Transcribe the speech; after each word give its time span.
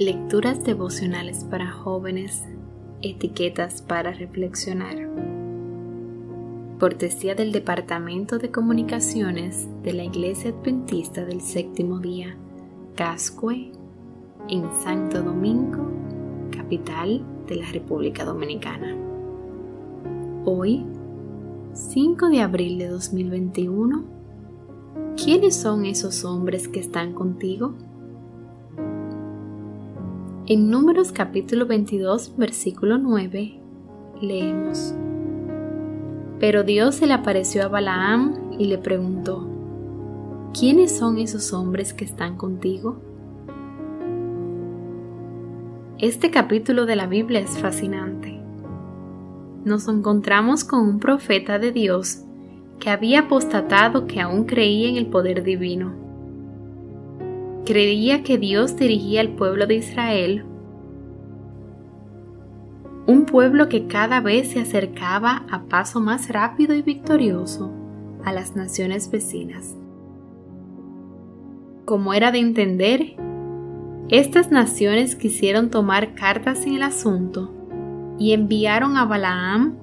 Lecturas 0.00 0.64
devocionales 0.64 1.44
para 1.44 1.70
jóvenes, 1.70 2.46
etiquetas 3.02 3.82
para 3.82 4.14
reflexionar. 4.14 4.96
Cortesía 6.78 7.34
del 7.34 7.52
Departamento 7.52 8.38
de 8.38 8.50
Comunicaciones 8.50 9.68
de 9.82 9.92
la 9.92 10.04
Iglesia 10.04 10.52
Adventista 10.52 11.26
del 11.26 11.42
Séptimo 11.42 11.98
Día, 11.98 12.34
Cascue, 12.94 13.72
en 14.48 14.72
Santo 14.82 15.22
Domingo, 15.22 15.90
capital 16.50 17.22
de 17.46 17.56
la 17.56 17.70
República 17.70 18.24
Dominicana. 18.24 18.96
Hoy, 20.46 20.86
5 21.74 22.30
de 22.30 22.40
abril 22.40 22.78
de 22.78 22.88
2021, 22.88 24.02
¿quiénes 25.22 25.56
son 25.56 25.84
esos 25.84 26.24
hombres 26.24 26.68
que 26.68 26.80
están 26.80 27.12
contigo? 27.12 27.74
En 30.52 30.68
Números 30.68 31.12
capítulo 31.12 31.64
22, 31.64 32.36
versículo 32.36 32.98
9, 32.98 33.60
leemos, 34.20 34.92
Pero 36.40 36.64
Dios 36.64 36.96
se 36.96 37.06
le 37.06 37.12
apareció 37.12 37.62
a 37.62 37.68
Balaam 37.68 38.56
y 38.58 38.64
le 38.64 38.76
preguntó, 38.76 39.48
¿quiénes 40.52 40.98
son 40.98 41.18
esos 41.18 41.52
hombres 41.52 41.94
que 41.94 42.04
están 42.04 42.36
contigo? 42.36 43.00
Este 45.98 46.32
capítulo 46.32 46.84
de 46.84 46.96
la 46.96 47.06
Biblia 47.06 47.38
es 47.38 47.56
fascinante. 47.56 48.40
Nos 49.64 49.86
encontramos 49.86 50.64
con 50.64 50.80
un 50.80 50.98
profeta 50.98 51.60
de 51.60 51.70
Dios 51.70 52.24
que 52.80 52.90
había 52.90 53.20
apostatado 53.20 54.08
que 54.08 54.20
aún 54.20 54.46
creía 54.46 54.88
en 54.88 54.96
el 54.96 55.06
poder 55.06 55.44
divino 55.44 55.99
creía 57.64 58.22
que 58.22 58.38
Dios 58.38 58.76
dirigía 58.76 59.20
al 59.20 59.30
pueblo 59.30 59.66
de 59.66 59.76
Israel, 59.76 60.44
un 63.06 63.26
pueblo 63.26 63.68
que 63.68 63.86
cada 63.86 64.20
vez 64.20 64.50
se 64.52 64.60
acercaba 64.60 65.44
a 65.50 65.64
paso 65.64 66.00
más 66.00 66.28
rápido 66.28 66.74
y 66.74 66.82
victorioso 66.82 67.72
a 68.24 68.32
las 68.32 68.54
naciones 68.54 69.10
vecinas. 69.10 69.76
Como 71.84 72.14
era 72.14 72.30
de 72.30 72.38
entender, 72.38 73.16
estas 74.10 74.50
naciones 74.50 75.16
quisieron 75.16 75.70
tomar 75.70 76.14
cartas 76.14 76.66
en 76.66 76.74
el 76.74 76.82
asunto 76.82 77.52
y 78.18 78.32
enviaron 78.32 78.96
a 78.96 79.06
Balaam, 79.06 79.76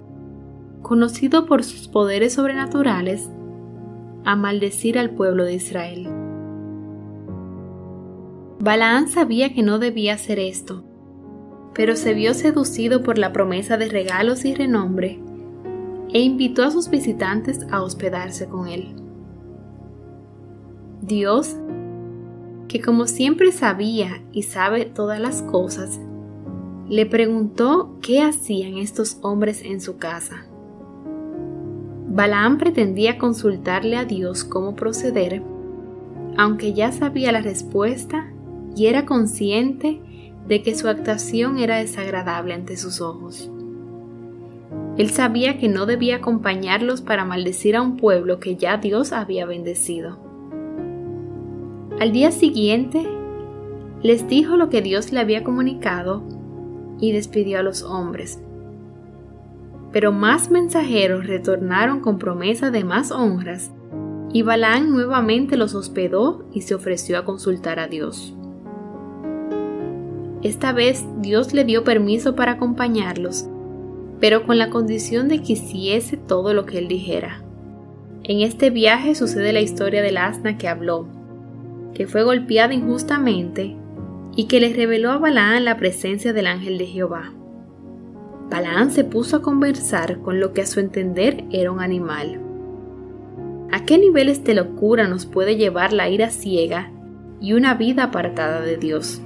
conocido 0.81 1.45
por 1.45 1.63
sus 1.63 1.87
poderes 1.87 2.33
sobrenaturales, 2.33 3.29
a 4.23 4.35
maldecir 4.35 4.97
al 4.99 5.09
pueblo 5.09 5.43
de 5.43 5.55
Israel. 5.55 6.16
Balaán 8.59 9.07
sabía 9.07 9.53
que 9.53 9.61
no 9.61 9.77
debía 9.77 10.15
hacer 10.15 10.39
esto, 10.39 10.83
pero 11.75 11.95
se 11.95 12.15
vio 12.15 12.33
seducido 12.33 13.03
por 13.03 13.19
la 13.19 13.31
promesa 13.31 13.77
de 13.77 13.87
regalos 13.87 14.45
y 14.45 14.55
renombre 14.55 15.19
e 16.11 16.21
invitó 16.21 16.63
a 16.63 16.71
sus 16.71 16.89
visitantes 16.89 17.67
a 17.69 17.83
hospedarse 17.83 18.47
con 18.47 18.67
él. 18.67 18.95
Dios, 21.01 21.55
que 22.67 22.81
como 22.81 23.05
siempre 23.05 23.51
sabía 23.51 24.23
y 24.31 24.43
sabe 24.43 24.85
todas 24.85 25.19
las 25.19 25.43
cosas, 25.43 25.99
le 26.89 27.05
preguntó 27.05 27.95
qué 28.01 28.23
hacían 28.23 28.77
estos 28.77 29.19
hombres 29.21 29.61
en 29.61 29.81
su 29.81 29.97
casa. 29.97 30.47
Balaam 32.09 32.57
pretendía 32.57 33.19
consultarle 33.19 33.97
a 33.97 34.05
Dios 34.05 34.43
cómo 34.43 34.75
proceder, 34.75 35.43
aunque 36.37 36.73
ya 36.73 36.91
sabía 36.91 37.31
la 37.31 37.41
respuesta 37.41 38.31
y 38.77 38.85
era 38.85 39.05
consciente 39.05 39.99
de 40.47 40.61
que 40.61 40.75
su 40.75 40.87
actuación 40.87 41.57
era 41.57 41.77
desagradable 41.77 42.53
ante 42.53 42.77
sus 42.77 43.01
ojos. 43.01 43.51
Él 44.97 45.09
sabía 45.09 45.57
que 45.57 45.67
no 45.67 45.85
debía 45.85 46.17
acompañarlos 46.17 47.01
para 47.01 47.25
maldecir 47.25 47.75
a 47.75 47.81
un 47.81 47.97
pueblo 47.97 48.39
que 48.39 48.55
ya 48.55 48.77
Dios 48.77 49.13
había 49.13 49.45
bendecido. 49.45 50.19
Al 51.99 52.11
día 52.11 52.31
siguiente, 52.31 53.07
les 54.03 54.27
dijo 54.27 54.57
lo 54.57 54.69
que 54.69 54.83
Dios 54.83 55.11
le 55.11 55.19
había 55.19 55.43
comunicado 55.43 56.23
y 56.99 57.11
despidió 57.13 57.59
a 57.59 57.63
los 57.63 57.81
hombres. 57.81 58.39
Pero 59.91 60.11
más 60.11 60.51
mensajeros 60.51 61.25
retornaron 61.25 61.99
con 62.01 62.19
promesa 62.19 62.69
de 62.69 62.83
más 62.83 63.11
honras, 63.11 63.71
y 64.31 64.43
Balaán 64.43 64.91
nuevamente 64.91 65.57
los 65.57 65.73
hospedó 65.73 66.45
y 66.53 66.61
se 66.61 66.75
ofreció 66.75 67.17
a 67.17 67.25
consultar 67.25 67.79
a 67.79 67.87
Dios. 67.87 68.36
Esta 70.43 70.71
vez 70.71 71.03
Dios 71.19 71.53
le 71.53 71.65
dio 71.65 71.83
permiso 71.83 72.35
para 72.35 72.53
acompañarlos, 72.53 73.47
pero 74.19 74.45
con 74.45 74.57
la 74.57 74.69
condición 74.69 75.27
de 75.27 75.41
que 75.41 75.53
hiciese 75.53 76.15
todo 76.15 76.53
lo 76.53 76.65
que 76.65 76.77
él 76.77 76.87
dijera. 76.87 77.41
En 78.23 78.41
este 78.41 78.69
viaje 78.69 79.15
sucede 79.15 79.51
la 79.51 79.61
historia 79.61 80.01
del 80.01 80.17
asna 80.17 80.57
que 80.57 80.67
habló, 80.67 81.07
que 81.93 82.07
fue 82.07 82.23
golpeada 82.23 82.73
injustamente 82.73 83.75
y 84.35 84.45
que 84.45 84.59
le 84.59 84.73
reveló 84.73 85.11
a 85.11 85.17
Balaán 85.17 85.65
la 85.65 85.77
presencia 85.77 86.33
del 86.33 86.45
ángel 86.45 86.77
de 86.77 86.85
Jehová. 86.85 87.33
Balaán 88.49 88.91
se 88.91 89.03
puso 89.03 89.37
a 89.37 89.41
conversar 89.41 90.19
con 90.19 90.39
lo 90.39 90.53
que 90.53 90.61
a 90.61 90.67
su 90.67 90.79
entender 90.79 91.43
era 91.51 91.71
un 91.71 91.81
animal. 91.81 92.39
¿A 93.71 93.83
qué 93.85 93.97
niveles 93.97 94.43
de 94.43 94.53
locura 94.53 95.07
nos 95.07 95.25
puede 95.25 95.57
llevar 95.57 95.91
la 95.91 96.09
ira 96.09 96.29
ciega 96.29 96.91
y 97.41 97.53
una 97.53 97.73
vida 97.73 98.03
apartada 98.03 98.61
de 98.61 98.77
Dios? 98.77 99.21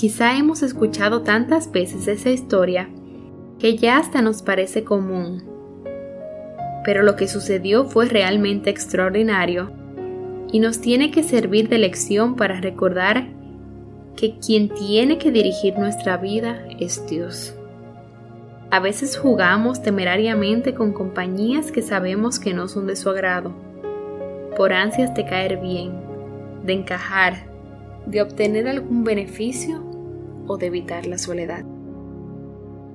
Quizá 0.00 0.38
hemos 0.38 0.62
escuchado 0.62 1.20
tantas 1.20 1.70
veces 1.70 2.08
esa 2.08 2.30
historia 2.30 2.88
que 3.58 3.76
ya 3.76 3.98
hasta 3.98 4.22
nos 4.22 4.40
parece 4.40 4.82
común. 4.82 5.44
Pero 6.86 7.02
lo 7.02 7.16
que 7.16 7.28
sucedió 7.28 7.84
fue 7.84 8.06
realmente 8.06 8.70
extraordinario 8.70 9.70
y 10.50 10.60
nos 10.60 10.80
tiene 10.80 11.10
que 11.10 11.22
servir 11.22 11.68
de 11.68 11.76
lección 11.76 12.34
para 12.34 12.62
recordar 12.62 13.28
que 14.16 14.38
quien 14.38 14.70
tiene 14.70 15.18
que 15.18 15.32
dirigir 15.32 15.78
nuestra 15.78 16.16
vida 16.16 16.64
es 16.78 17.06
Dios. 17.06 17.54
A 18.70 18.80
veces 18.80 19.18
jugamos 19.18 19.82
temerariamente 19.82 20.72
con 20.72 20.94
compañías 20.94 21.70
que 21.70 21.82
sabemos 21.82 22.40
que 22.40 22.54
no 22.54 22.68
son 22.68 22.86
de 22.86 22.96
su 22.96 23.10
agrado, 23.10 23.52
por 24.56 24.72
ansias 24.72 25.14
de 25.14 25.26
caer 25.26 25.58
bien, 25.58 25.92
de 26.64 26.72
encajar, 26.72 27.50
de 28.06 28.22
obtener 28.22 28.66
algún 28.66 29.04
beneficio 29.04 29.89
o 30.46 30.56
de 30.56 30.66
evitar 30.66 31.06
la 31.06 31.18
soledad. 31.18 31.64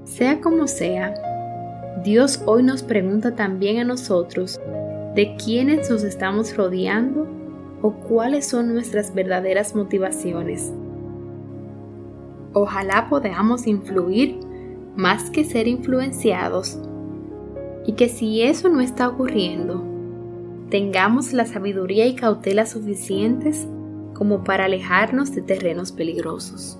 Sea 0.03 0.41
como 0.41 0.67
sea, 0.67 1.13
Dios 2.03 2.41
hoy 2.45 2.61
nos 2.63 2.83
pregunta 2.83 3.35
también 3.35 3.79
a 3.79 3.83
nosotros 3.83 4.59
de 5.16 5.35
quiénes 5.38 5.89
nos 5.89 6.03
estamos 6.03 6.55
rodeando 6.55 7.28
o 7.81 7.91
cuáles 7.91 8.47
son 8.47 8.73
nuestras 8.73 9.13
verdaderas 9.13 9.75
motivaciones. 9.75 10.73
Ojalá 12.53 13.07
podamos 13.09 13.66
influir 13.67 14.39
más 14.95 15.29
que 15.29 15.44
ser 15.44 15.67
influenciados 15.67 16.79
y 17.85 17.94
que 17.94 18.09
si 18.09 18.41
eso 18.41 18.69
no 18.69 18.81
está 18.81 19.07
ocurriendo, 19.07 19.84
tengamos 20.69 21.34
la 21.34 21.45
sabiduría 21.45 22.05
y 22.07 22.16
cautela 22.16 22.66
suficientes 22.66 23.67
como 24.13 24.44
para 24.44 24.66
alejarnos 24.66 25.35
de 25.35 25.41
terrenos 25.41 25.91
peligrosos. 25.91 26.79